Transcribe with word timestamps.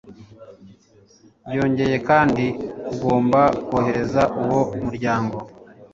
byongeye 1.51 1.95
kandi 2.09 2.45
ugomba 2.93 3.41
kohereza 3.67 4.23
uwo 4.41 4.61
muryango 4.83 5.37